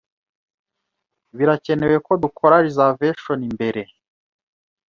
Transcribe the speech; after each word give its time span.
Birakenewe 1.37 1.95
ko 2.05 2.11
dukora 2.23 2.55
reservation 2.65 3.39
mbere. 3.55 3.81